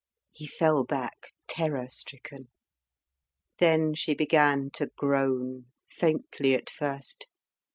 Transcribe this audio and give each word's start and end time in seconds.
He 0.31 0.47
fell 0.47 0.83
back 0.83 1.31
terror 1.47 1.87
stricken. 1.87 2.49
Then 3.59 3.93
she 3.93 4.15
began 4.15 4.71
to 4.71 4.87
groan, 4.97 5.67
faintly 5.91 6.55
at 6.55 6.71
first. 6.71 7.27